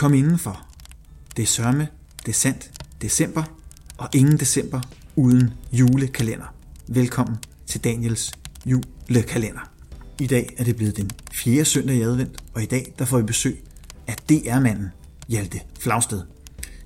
[0.00, 0.66] Kom indenfor.
[1.36, 1.88] Det er sørme,
[2.26, 2.70] det er sandt,
[3.02, 3.42] december,
[3.98, 4.80] og ingen december
[5.16, 6.54] uden julekalender.
[6.88, 8.32] Velkommen til Daniels
[8.66, 9.70] julekalender.
[10.20, 13.18] I dag er det blevet den fjerde søndag i advent, og i dag der får
[13.18, 13.62] vi besøg
[14.06, 14.88] af DR-manden
[15.28, 16.22] Hjalte Flagsted.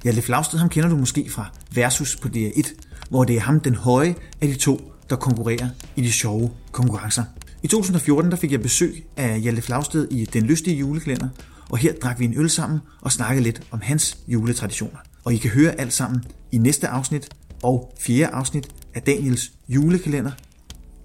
[0.03, 2.75] Hjalte Flagsted, ham kender du måske fra Versus på DR1,
[3.09, 7.25] hvor det er ham den høje af de to, der konkurrerer i de sjove konkurrencer.
[7.63, 11.29] I 2014 der fik jeg besøg af Hjalte Flagsted i Den Lystige Julekalender,
[11.71, 14.99] og her drak vi en øl sammen og snakkede lidt om hans juletraditioner.
[15.25, 17.29] Og I kan høre alt sammen i næste afsnit
[17.63, 20.33] og fjerde afsnit af Daniels julekalender.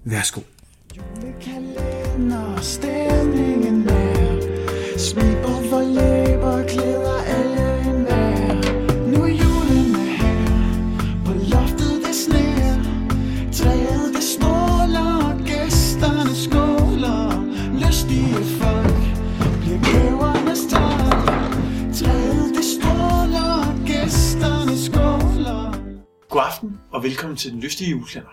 [0.04, 0.40] Værsgo.
[0.96, 4.20] Julekalender, stemningen er
[27.00, 28.32] og velkommen til den lystige julekalender.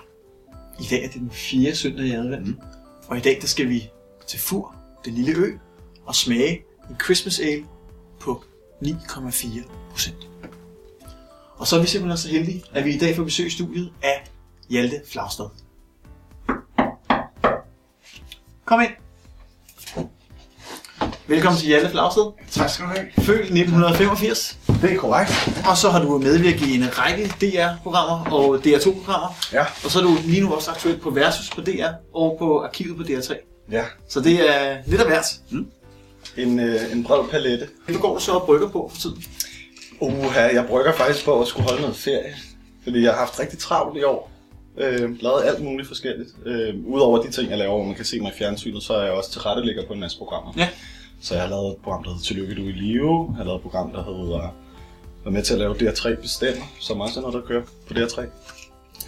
[0.79, 2.59] I dag er det den fjerde søndag i advent,
[3.07, 3.89] og i dag der skal vi
[4.27, 5.57] til Fur, den lille ø,
[6.05, 7.65] og smage en Christmas Ale
[8.19, 8.43] på
[8.85, 10.29] 9,4 procent.
[11.57, 13.93] Og så er vi simpelthen så heldige, at vi i dag får besøg i studiet
[14.01, 14.27] af
[14.69, 15.45] Hjalte Flagsted.
[18.65, 18.91] Kom ind.
[21.27, 22.31] Velkommen til Hjalte Flagsted.
[22.51, 23.07] Tak skal du have.
[23.17, 24.66] Født i 1985.
[24.81, 25.31] Det er korrekt.
[25.69, 29.37] Og så har du medvirket i en række DR-programmer og DR2-programmer.
[29.53, 29.65] Ja.
[29.83, 32.97] Og så er du lige nu også aktuelt på Versus på DR og på Arkivet
[32.97, 33.35] på DR3.
[33.71, 33.83] Ja.
[34.09, 35.25] Så det er lidt af hvert.
[35.51, 35.67] Mm.
[36.37, 37.67] En, øh, en bred palette.
[37.85, 39.23] Hvad går du så og brygger på for tiden?
[40.01, 42.35] Uha, jeg brygger faktisk på at skulle holde noget ferie.
[42.83, 44.31] Fordi jeg har haft rigtig travlt i år.
[44.77, 46.29] Øh, lavet alt muligt forskelligt.
[46.45, 49.03] Øh, Udover de ting, jeg laver, hvor man kan se mig i fjernsynet, så er
[49.03, 50.53] jeg også tilrettelægger på en masse programmer.
[50.57, 50.69] Ja.
[51.21, 53.27] Så jeg har lavet et program, der hedder Tillykke, du i live.
[53.29, 54.55] Jeg har lavet et program, der hedder
[55.27, 58.21] var med til at lave DR3 Bestemmer, som også er noget, der kører på DR3.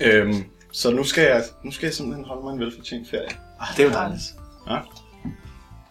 [0.06, 3.30] Øhm, så nu skal, jeg, nu skal jeg simpelthen holde mig en velfortjent ferie.
[3.60, 4.22] Ah, det er jo dejligt.
[4.70, 4.78] Ja.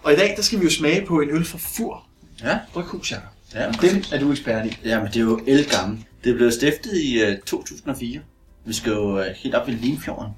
[0.03, 2.06] Og i dag der skal vi jo smage på en øl fra Fur
[2.43, 3.25] Ja, Bryghus, Jacob.
[3.55, 3.72] ja.
[3.81, 4.77] Den er du ekspert i.
[4.84, 6.05] ja, men det er jo elgammel.
[6.25, 8.21] Det blev stiftet i uh, 2004.
[8.65, 10.33] Vi skal jo uh, helt op ved Limfjorden.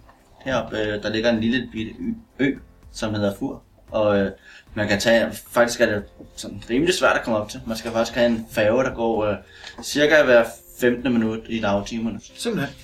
[0.45, 1.93] Heroppe, uh, der ligger en lille bitte
[2.39, 2.55] ø, ø,
[2.93, 3.63] som hedder Fur.
[3.93, 4.27] Og uh,
[4.75, 6.03] man kan tage, faktisk er det
[6.37, 7.61] sådan rimelig svært at komme op til.
[7.67, 9.37] Man skal faktisk have en færge, der går uh,
[9.85, 10.45] cirka hver
[10.81, 11.13] 15.
[11.13, 12.21] minut i dagtimerne.
[12.35, 12.75] Simpelthen.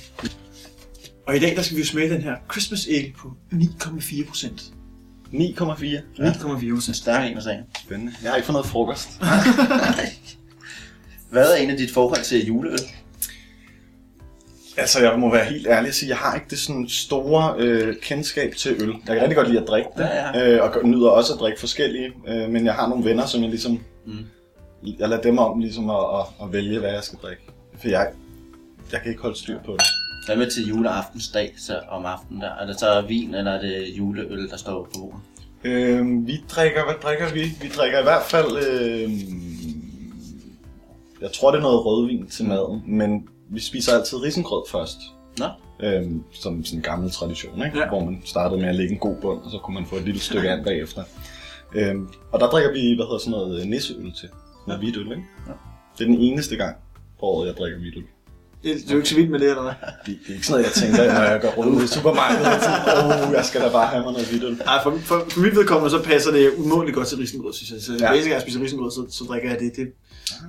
[1.26, 4.62] Og i dag der skal vi jo smage den her Christmas Ale på 9,4 procent.
[5.32, 5.36] 9,4.
[6.18, 6.96] 9,4 procent.
[6.96, 7.64] Stærk en af sagen.
[7.84, 8.12] Spændende.
[8.22, 9.08] Jeg har ikke fået noget frokost.
[11.30, 12.78] Hvad er en af dit forhold til juleøl?
[14.78, 17.96] Altså, jeg må være helt ærlig og sige, jeg har ikke det sådan store øh,
[18.02, 18.88] kendskab til øl.
[18.88, 21.60] Jeg kan rigtig godt lide at drikke det, Ja, Øh, og nyder også at drikke
[21.60, 22.12] forskellige.
[22.28, 23.80] Øh, men jeg har nogle venner, som jeg ligesom...
[24.06, 24.12] Mm.
[24.98, 27.42] Jeg lader dem om ligesom at, at, at vælge, hvad jeg skal drikke.
[27.80, 28.08] For jeg,
[28.92, 29.82] jeg kan ikke holde styr på det.
[30.26, 32.50] Hvad med til juleaftensdag så om aftenen der?
[32.60, 35.20] Er det så vin, eller er det juleøl, der står på bordet?
[35.64, 37.40] Øh, vi drikker, hvad drikker vi?
[37.40, 38.56] Vi drikker i hvert fald...
[38.68, 39.10] Øh,
[41.20, 44.96] jeg tror, det er noget rødvin til maden, men vi spiser altid risengrød først.
[45.38, 45.46] Nå,
[45.80, 47.76] Øhm, som sådan en gammel tradition, ikke?
[47.78, 47.82] Ja.
[47.84, 47.88] Ja.
[47.88, 50.02] hvor man startede med at lægge en god bund, og så kunne man få et
[50.04, 51.02] lille stykke an bagefter.
[51.74, 54.28] Øhm, og der drikker vi, hvad hedder sådan noget, nisseøl til.
[54.66, 55.22] Noget hvidt øl, ikke?
[55.46, 55.52] Ja.
[55.98, 56.76] Det er den eneste gang
[57.20, 58.04] på året, jeg drikker hvidt øl.
[58.66, 59.72] Det, du er ikke så vild med det, eller hvad?
[60.06, 62.46] Det, det er ikke sådan noget, jeg tænker, når jeg går rundt i supermarkedet
[63.26, 64.56] åh, jeg skal da bare have mig noget hvidt øl.
[64.70, 67.80] Nej, for, for, for mit vedkommende så passer det umådeligt godt til risengrød, synes jeg.
[67.80, 67.98] Så ja.
[68.04, 68.10] Ja.
[68.10, 69.72] hver gang jeg spiser risengrød, så, så drikker jeg det.
[69.76, 69.86] det.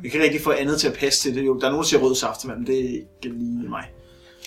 [0.04, 1.46] Jeg kan ikke rigtig få andet til at passe til det.
[1.46, 3.86] Jo, der er nogen, der siger rød saft, men det er ikke lige mig.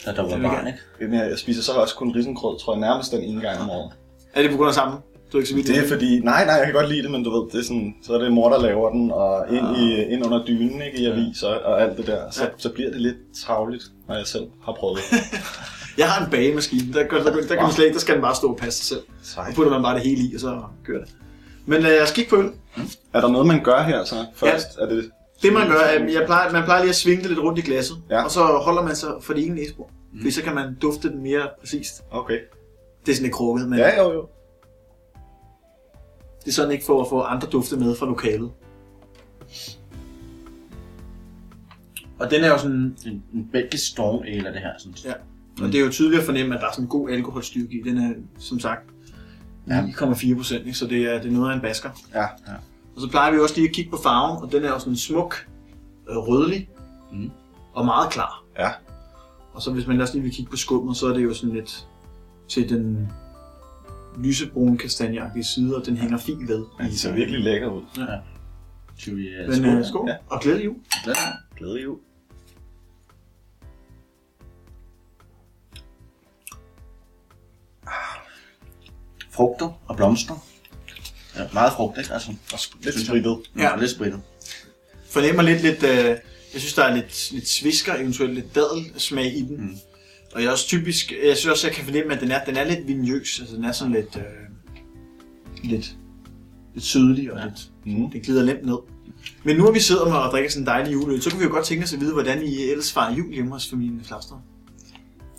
[0.06, 0.78] da der var barn, ikke?
[1.00, 3.70] Men jeg, jeg spiser så også kun risengrød, tror jeg, nærmest den ene gang om
[3.70, 3.92] året.
[4.34, 4.98] Er det på grund af sammen?
[5.32, 7.10] Du er ikke så vild Det er fordi, nej, nej, jeg kan godt lide det,
[7.10, 9.76] men du ved, det er sådan, så er det mor, der laver den, og ind,
[9.76, 12.30] i, ind under dynen, ikke, i aviser og alt det der.
[12.30, 12.48] Så, Ja.
[12.58, 15.18] så bliver det lidt tavligt, når jeg selv har prøvet det.
[15.98, 16.92] Jeg har en bagemaskine.
[16.92, 18.78] Der, der, der, der, kan man slet ikke, der skal den bare stå og passe
[18.78, 19.00] sig selv.
[19.22, 19.54] Sejt.
[19.54, 21.14] Putter man bare det hele i, og så kører det.
[21.66, 22.50] Men lad os kigge på øl.
[23.12, 24.66] Er der noget, man gør her så først?
[24.78, 24.84] Ja.
[24.84, 25.10] Er det...
[25.42, 27.62] Det man gør, er, jeg plejer, man plejer lige at svinge det lidt rundt i
[27.62, 28.24] glasset, Ja.
[28.24, 29.90] og så holder man sig for det ene næsebord.
[30.12, 30.18] Mm.
[30.20, 32.02] Fordi så kan man dufte den mere præcist.
[32.10, 32.38] Okay.
[33.06, 34.26] Det er sådan lidt krukket, men Ja, jo, jo.
[36.50, 38.50] Det er sådan ikke for at få andre dufte med fra lokalet.
[42.18, 44.94] Og den er jo sådan, En, en belgisk storm ale er det her, sådan.
[45.04, 45.12] ja,
[45.64, 47.82] og det er jo tydeligt at fornemme, at der er sådan en god alkoholstyrke i.
[47.88, 48.82] Den er, som sagt,
[49.68, 51.90] 9,4 procent, så det er, det er noget af en basker.
[52.14, 52.24] Ja.
[52.96, 54.96] Og så plejer vi også lige at kigge på farven, og den er jo sådan
[54.96, 55.46] smuk,
[56.10, 56.68] øh, rødlig
[57.12, 57.30] Mm.
[57.74, 58.44] og meget klar.
[58.58, 58.70] Ja.
[59.52, 61.54] Og så hvis man også lige vil kigge på skummet, så er det jo sådan
[61.54, 61.86] lidt
[62.48, 63.08] til den
[64.18, 66.64] lysebrune kastanjeagtige side, og den hænger fint ved.
[66.80, 67.82] Ja, det ser virkelig lækker ud.
[67.96, 68.04] Ja.
[68.98, 70.16] Skal vi uh, Men øh, skål, Ja.
[70.30, 70.76] og glædelig jul.
[71.04, 71.24] Glædelig.
[71.56, 71.98] Glædelig jul.
[79.30, 80.46] Frugter og blomster.
[81.36, 82.12] Ja, meget frugt, ikke?
[82.12, 83.36] Altså, Og lidt spritet.
[83.56, 83.62] ja.
[83.62, 83.76] Ja.
[83.76, 84.20] lidt spritet.
[85.10, 86.04] Fornemmer lidt, lidt øh,
[86.52, 89.56] jeg synes, der er lidt, lidt svisker, eventuelt lidt dadelsmag i den.
[89.60, 89.76] Mm.
[90.34, 92.56] Og jeg er også typisk, jeg synes også, jeg kan fornemme, at den er, den
[92.56, 93.40] er lidt vinjøs.
[93.40, 95.96] Altså, den er sådan lidt, øh, lidt,
[96.74, 97.44] lidt sydlig og ja.
[97.44, 98.10] lidt, Mm.
[98.10, 98.76] det glider nemt ned.
[99.44, 101.50] Men nu har vi siddet og drikker sådan en dejlig juleøl, så kan vi jo
[101.50, 104.36] godt tænke os at vide, hvordan I ellers fejrer jul hjemme hos familien Flapsted.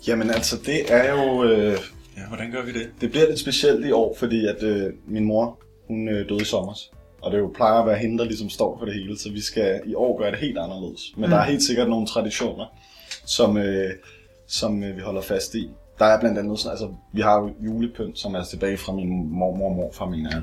[0.06, 1.44] Jamen altså, det er jo...
[1.44, 1.78] Øh,
[2.16, 2.90] ja, hvordan gør vi det?
[3.00, 6.44] Det bliver lidt specielt i år, fordi at øh, min mor, hun øh, døde i
[6.44, 6.74] sommer.
[7.22, 9.40] Og det jo plejer at være hende, der ligesom står for det hele, så vi
[9.40, 11.12] skal i år gøre det helt anderledes.
[11.16, 11.30] Men mm.
[11.30, 12.64] der er helt sikkert nogle traditioner,
[13.26, 13.90] som, øh,
[14.52, 15.70] som øh, vi holder fast i.
[15.98, 19.28] Der er blandt andet sådan, altså, vi har jo julepynt, som er tilbage fra min
[19.30, 20.42] mormor og morfar, mener jeg.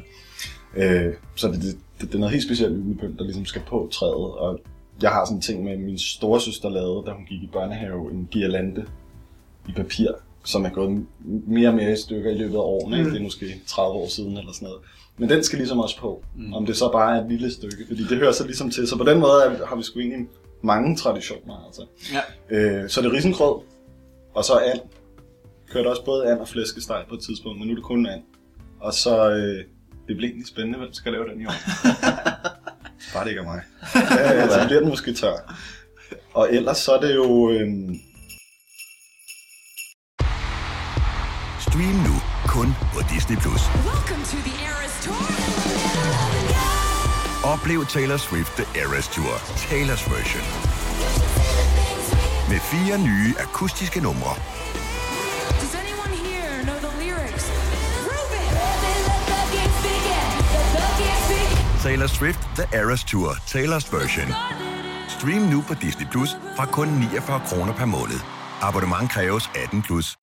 [0.75, 4.13] Øh, så det, det, det, er noget helt specielt julepynt, der ligesom skal på træet.
[4.13, 4.59] Og
[5.01, 8.27] jeg har sådan en ting med, min storesøster lavede, da hun gik i børnehave, en
[8.31, 8.85] girlande
[9.69, 10.07] i papir,
[10.43, 11.05] som er gået
[11.47, 13.03] mere og mere i stykker i løbet af årene.
[13.03, 13.09] Mm.
[13.09, 14.81] Det er måske 30 år siden eller sådan noget.
[15.17, 16.23] Men den skal ligesom også på.
[16.35, 16.53] Mm.
[16.53, 18.87] Om det så bare er et lille stykke, fordi det hører så ligesom til.
[18.87, 20.27] Så på den måde har vi sgu egentlig
[20.61, 21.65] mange traditioner.
[21.65, 21.81] Altså.
[22.13, 22.55] Ja.
[22.55, 23.61] Øh, så det er risengrød,
[24.33, 24.79] og så and.
[25.69, 28.23] Kørte også både and og flæskesteg på et tidspunkt, men nu er det kun and.
[28.79, 29.65] Og så, øh,
[30.07, 31.51] det bliver egentlig spændende, hvem skal lave den i år.
[33.13, 33.61] bare det ikke er mig.
[33.95, 35.55] Ja, så bliver den måske tør.
[36.33, 37.49] Og ellers så er det jo...
[37.51, 37.69] Øh,
[41.59, 42.15] Stream nu
[42.47, 43.37] kun på Disney+.
[43.37, 43.61] Plus.
[43.91, 45.21] Welcome to the Eras Tour.
[47.53, 49.33] Oplev Taylor Swift The Eras Tour,
[49.67, 50.78] Taylor's version.
[52.49, 54.33] Med fire nye akustiske numre.
[55.61, 57.45] Does anyone here know the lyrics?
[58.05, 58.49] Prove it.
[61.83, 64.27] Taylor Swift The Eras Tour, Taylor's version.
[65.07, 68.19] Stream nu på Disney Plus fra kun 49 kroner per måned.
[68.61, 70.17] Abonnement kræves 18 plus.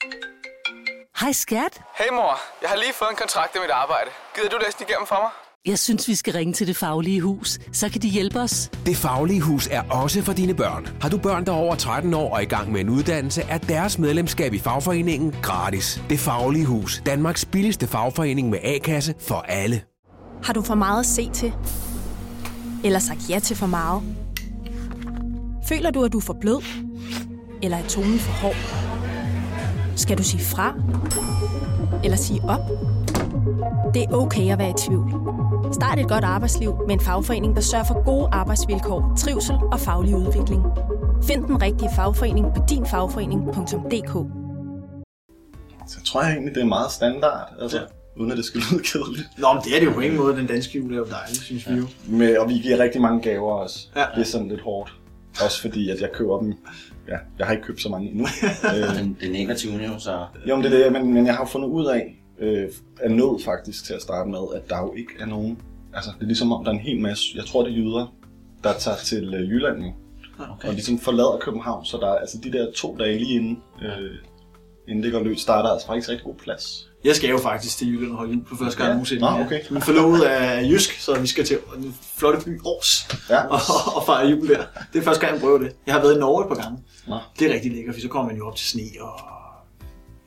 [1.20, 1.80] Hej skat.
[1.94, 4.10] Hey mor, jeg har lige fået en kontrakt i mit arbejde.
[4.34, 5.45] Gider du læse den igennem for mig?
[5.66, 7.58] Jeg synes, vi skal ringe til Det Faglige Hus.
[7.72, 8.70] Så kan de hjælpe os.
[8.86, 10.88] Det Faglige Hus er også for dine børn.
[11.00, 13.58] Har du børn, der er over 13 år og i gang med en uddannelse, er
[13.58, 16.02] deres medlemskab i fagforeningen gratis.
[16.10, 17.02] Det Faglige Hus.
[17.06, 19.80] Danmarks billigste fagforening med A-kasse for alle.
[20.42, 21.52] Har du for meget at se til?
[22.84, 24.02] Eller sagt ja til for meget?
[25.68, 26.62] Føler du, at du er for blød?
[27.62, 28.56] Eller er tonen for hård?
[29.96, 30.74] Skal du sige fra?
[32.04, 32.60] Eller sige op?
[33.94, 35.35] Det er okay at være i tvivl.
[35.72, 40.16] Start et godt arbejdsliv med en fagforening, der sørger for gode arbejdsvilkår, trivsel og faglig
[40.16, 40.62] udvikling.
[41.24, 44.14] Find den rigtige fagforening på dinfagforening.dk
[45.88, 47.54] så tror jeg egentlig, det er meget standard.
[47.60, 47.82] Altså, Ja.
[47.82, 47.88] ja.
[48.20, 49.28] Uden at det skal lyde kedeligt.
[49.38, 50.36] Nå, men det er det jo på ingen måde.
[50.36, 51.86] Den danske jul er jo dejlig, synes vi jo.
[52.08, 53.88] Med, og vi giver rigtig mange gaver også.
[53.96, 54.04] Ja.
[54.14, 54.92] Det er sådan lidt hårdt.
[55.44, 56.54] Også fordi, at jeg køber dem.
[57.08, 58.26] Ja, jeg har ikke købt så mange endnu.
[58.98, 60.26] Den, det negative jo, så...
[60.48, 62.68] jo, men det er det, men, men jeg har fundet ud af, øh,
[63.00, 65.58] er nødt faktisk til at starte med, at der jo ikke er nogen...
[65.94, 67.24] Altså, det er ligesom om, der er en hel masse...
[67.34, 68.14] Jeg tror, det er jyder,
[68.64, 69.94] der tager til øh, Jylland nu.
[70.50, 70.68] Okay.
[70.68, 74.10] Og ligesom forlader København, så der er altså de der to dage lige inden, øh,
[74.88, 76.88] inden det går løs, starter altså faktisk rigtig god plads.
[77.04, 78.92] Jeg skal jo faktisk til Jylland og holde jul på første gang Ja.
[78.94, 79.20] nogensinde.
[79.20, 79.60] Nå, okay.
[79.70, 83.46] Min forlovede er jysk, så vi skal til den flotte by Aarhus Ja.
[83.46, 83.60] og,
[83.96, 84.62] og fejre jul der.
[84.92, 85.72] Det er første gang, jeg prøver det.
[85.86, 86.78] Jeg har været i Norge et par gange.
[87.08, 87.16] Nå.
[87.38, 89.10] Det er rigtig lækkert, for så kommer man jo op til sne og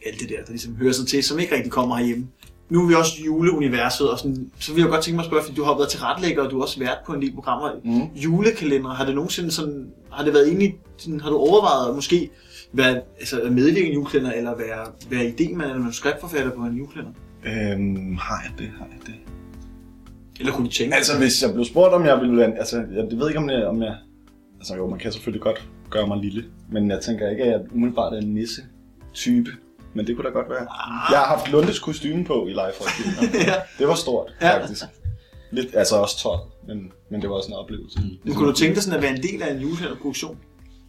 [0.05, 2.27] alt det der, der ligesom hører sig til, som ikke rigtig kommer herhjemme.
[2.69, 5.29] Nu er vi også i juleuniverset, og sådan, så vil jeg godt tænke mig at
[5.29, 7.33] spørge, fordi du har været til retlægger, og du har også været på en del
[7.33, 7.71] programmer.
[7.83, 8.15] Mm.
[8.15, 12.29] Julekalender, har det nogensinde sådan, har det været egentlig, sådan, har du overvejet at måske
[12.73, 16.77] være, altså at medvirke i en julekalender, eller være, være idémand eller manuskriptforfatter på en
[16.77, 17.13] julekalender?
[17.45, 18.71] Øhm, har jeg det?
[18.77, 19.15] Har jeg det?
[20.39, 22.57] Eller kunne du tænke Altså, hvis jeg blev spurgt, om jeg ville.
[22.57, 23.95] Altså, jeg det ved ikke, om jeg, om jeg...
[24.59, 26.45] Altså, jo, man kan selvfølgelig godt gøre mig lille.
[26.71, 29.51] Men jeg tænker ikke, at jeg umiddelbart er en nisse-type.
[29.93, 30.67] Men det kunne da godt være.
[31.11, 32.71] Jeg har haft Lundes kostume på i live
[33.47, 33.53] ja.
[33.79, 34.57] Det var stort, Ja.
[34.59, 34.83] faktisk.
[35.51, 37.99] Lidt, altså også 12, men, men det var også en oplevelse.
[38.23, 40.37] Men kunne du tænke dig sådan at være en del af en julekalender-produktion?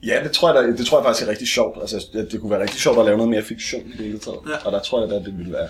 [0.07, 1.78] Ja, det tror jeg, da, det tror jeg faktisk er rigtig sjovt.
[1.80, 4.19] Altså, det, det kunne være rigtig sjovt at lave noget mere fiktion i det hele
[4.19, 4.38] taget.
[4.49, 4.66] Ja.
[4.66, 5.69] Og der tror jeg da, det ville være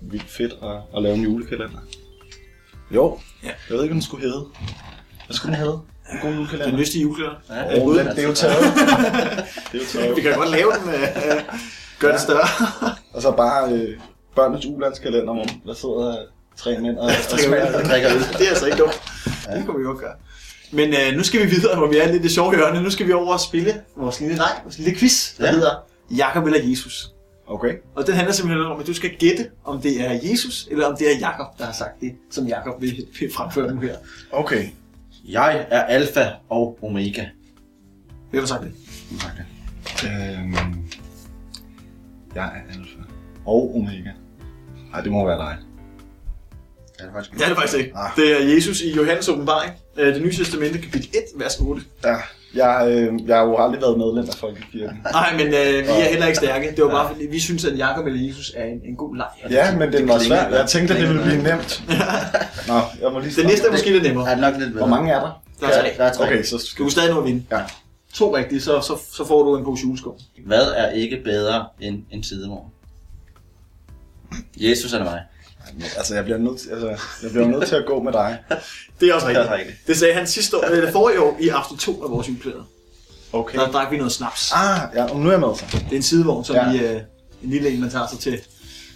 [0.00, 1.78] vildt fedt at, at lave en julekalender.
[2.90, 3.46] Jo, Ja.
[3.48, 4.44] jeg ved ikke, hvad den skulle hedde.
[5.26, 5.80] Hvad skulle den hedde?
[6.12, 6.66] En god julekalender?
[6.70, 7.36] Den lystige julekalender?
[7.50, 8.56] Ja, Oh, den, det er jo taget.
[9.72, 10.16] det er jo taget.
[10.16, 10.90] Vi kan godt lave den,
[11.96, 12.48] øh, gør det større.
[13.14, 13.98] Og så bare øh,
[14.36, 16.16] børnenes ulandskalender, hvor der sidder
[16.56, 17.78] tre mænd og, og smager.
[17.78, 18.20] Og drikker øl.
[18.20, 19.02] det er altså ikke dumt.
[19.24, 20.14] Det kunne vi godt gøre.
[20.72, 22.82] Men øh, nu skal vi videre, hvor vi er lidt i det sjove hjørne.
[22.82, 25.50] Nu skal vi over og spille vores lille, nej, vores lille quiz, der ja.
[25.50, 25.56] Ja.
[25.56, 25.74] hedder
[26.16, 27.12] Jakob eller Jesus.
[27.46, 27.74] Okay.
[27.94, 30.96] Og den handler simpelthen om, at du skal gætte, om det er Jesus, eller om
[30.96, 33.96] det er Jakob, der har sagt det, som Jakob vil, vil fremføre nu her.
[34.32, 34.68] Okay.
[35.28, 37.24] Jeg er alfa og omega.
[38.30, 38.72] Hvem har sagt det?
[39.20, 39.44] Tak det.
[40.04, 40.88] Øhm,
[42.36, 43.00] jeg er alfa.
[43.46, 44.10] Og omega.
[44.92, 45.56] Nej, det må være dig.
[46.96, 47.92] Det er det faktisk Det er det faktisk ikke.
[47.96, 48.10] Ah.
[48.16, 49.72] Det er Jesus i Johannes åbenbaring.
[49.96, 51.82] Øh, Det nye testamente, kapitel 1, vers 8.
[52.04, 52.16] Ja,
[52.54, 54.98] jeg, øh, jeg har jo aldrig været medlem af Folkekirken.
[55.12, 56.72] Nej, men øh, vi er heller ikke stærke.
[56.76, 59.26] Det var bare fordi, vi synes, at Jakob eller Jesus er en, en god leg.
[59.50, 60.58] Ja, men den var klinger- svær.
[60.58, 61.82] Jeg tænkte, at det ville blive nemt.
[62.68, 64.26] Nå, jeg må lige Det næste er måske lidt nemmere.
[64.30, 64.86] Er det nok lidt bedre?
[64.86, 65.42] Hvor mange er der?
[65.60, 65.94] Der er tre.
[65.98, 66.24] Der er tre.
[66.24, 67.42] Okay, så Du kan stadig nå at vinde.
[67.50, 67.60] Ja.
[68.16, 70.18] To rigtige, så, så, så får du en pose juleskov.
[70.46, 72.70] Hvad er ikke bedre end en sidevogn?
[74.56, 75.22] Jesus eller mig?
[75.96, 76.88] Altså, jeg bliver nødt til, altså,
[77.22, 78.38] jeg bliver nødt til at gå med dig.
[79.00, 79.76] Det er også Det er rigtigt.
[79.86, 82.62] Det sagde han sidste år, eller forrige år i aften 2 af vores juleplader.
[83.32, 83.58] Okay.
[83.58, 84.52] Der drak vi noget snaps.
[84.54, 85.64] Ah, ja, og nu er jeg med så.
[85.84, 86.72] Det er en sidevogn, som Ja.
[86.72, 87.00] vi, øh,
[87.42, 88.40] en lille en, man tager sig til.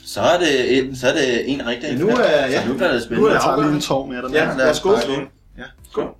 [0.06, 1.88] Så er det en, så er det en rigtig.
[1.90, 2.62] Ja, nu er- ja.
[2.62, 3.28] Så nu bliver det Nu er spændende.
[3.28, 4.30] det Jeg tager lige en tår med dig.
[4.32, 4.92] Ja, lad os gå.
[4.92, 5.20] Dejligt.
[5.58, 5.62] Ja.
[5.90, 6.14] Skål.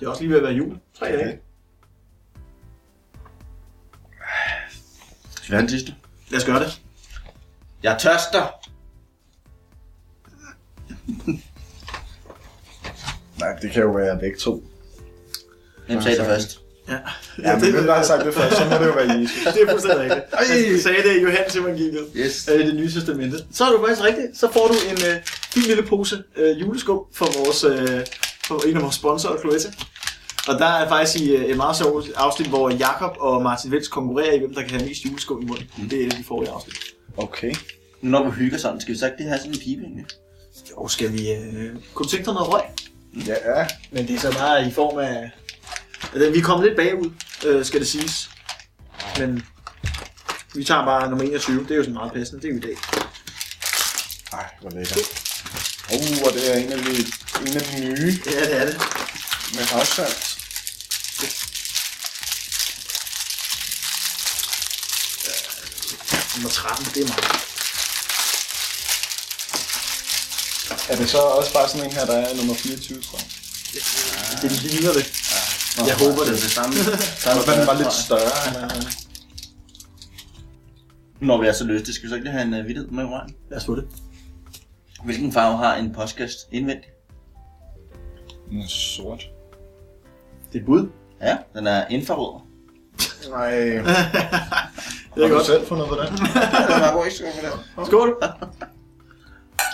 [0.00, 0.76] Det er også lige ved at være jul.
[0.98, 1.18] Tre dage.
[1.20, 1.36] Okay.
[5.46, 5.94] Skal vi have den sidste?
[6.30, 6.80] Lad os gøre det.
[7.82, 8.46] Jeg tørster.
[13.40, 14.64] Nej, det kan jo være begge to.
[15.86, 16.60] Hvem sagde det først?
[16.88, 16.98] Ja,
[17.42, 19.44] Ja, men hvem der har sagt det først, så må det jo være Jesus.
[19.54, 20.24] det er fuldstændig rigtigt.
[20.32, 22.06] Han sagde det i Johannes evangeliet.
[22.16, 22.48] Yes.
[22.52, 23.38] øh, det nye testamente.
[23.52, 24.38] Så er du faktisk rigtigt.
[24.38, 25.22] Så får du en øh,
[25.52, 28.06] fin lille pose øh, juleskum fra vores, øh,
[28.44, 29.68] fra en af vores sponsorer, Cloetta.
[30.48, 33.88] Og der er faktisk i, øh, et meget sjovt afsnit, hvor Jakob og Martin Vels
[33.88, 35.70] konkurrerer i, hvem der kan have mest juleskum i munden.
[35.78, 35.88] Mm.
[35.88, 36.76] Det er et af de forrige afsnit.
[37.16, 37.54] Okay.
[38.02, 40.04] Nu når vi hygger sådan, skal vi så ikke det have sådan en pibe egentlig?
[40.70, 41.32] Jo, skal vi...
[41.32, 42.62] Øh, kunne du tænke dig noget røg?
[43.26, 43.66] Ja, ja.
[43.90, 45.30] Men det er så bare i form af...
[46.14, 47.10] Altså, vi er kommet lidt bagud,
[47.46, 48.30] øh, skal det siges.
[49.18, 49.42] Men
[50.54, 51.62] vi tager bare nummer 21.
[51.62, 52.42] Det er jo sådan meget passende.
[52.42, 52.76] Det er jo i dag.
[54.32, 54.98] Ej, hvor lækkert.
[55.92, 56.90] Oh, og det er en af de,
[57.50, 58.76] en af de nye Ja, det er det.
[59.54, 60.35] med havsalt.
[66.36, 67.46] Nummer 13, det er meget.
[70.90, 73.28] Er det så også bare sådan en her, der er nummer 24, tror jeg?
[74.42, 75.06] Det ligner det.
[75.78, 76.28] Nå, Jeg håber det.
[76.28, 76.74] er det samme.
[77.26, 78.82] Håber, den var lidt større.
[81.20, 83.04] Når vi er så lyst, skal vi så ikke lige have en uh, vidtighed med
[83.04, 83.34] i røven?
[83.50, 83.84] Lad os få det.
[85.04, 86.92] Hvilken farve har en postkast indvendigt?
[88.50, 89.30] den er sort.
[90.52, 90.88] Det er et bud.
[91.20, 92.40] Ja, den er infrarød.
[93.30, 93.78] Nej.
[95.16, 95.46] Det er Har du godt.
[95.46, 96.08] selv fundet på det?
[96.10, 97.86] den er god, ikke?
[97.86, 98.16] Skål.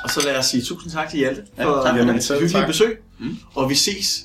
[0.05, 1.95] Og så lad os sige tusind tak til Hjalte Ja, for tak.
[1.95, 2.67] et Jamen, selv hyggeligt tak.
[2.67, 2.99] besøg.
[3.21, 3.37] Mm.
[3.55, 4.25] Og vi ses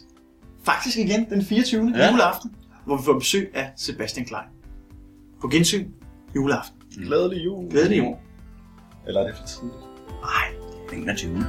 [0.63, 1.93] faktisk igen den 24.
[1.95, 2.11] Ja.
[2.11, 2.55] juleaften,
[2.85, 4.43] hvor vi får besøg af Sebastian Klein.
[5.41, 5.87] På gensyn
[6.35, 6.75] juleaften.
[7.05, 7.69] Glædelig jul.
[7.71, 8.15] Glædelig jul.
[9.07, 9.75] Eller er det for tidligt?
[10.21, 11.45] Nej, 21.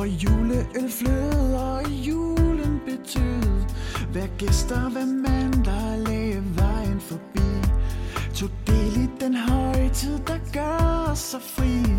[0.00, 3.64] Hvor juleøl flød og julen betød
[4.12, 7.50] Hver gæster, hver mand, der lagde vejen forbi.
[8.34, 11.89] Tog del i den højtid, der gør os så fri.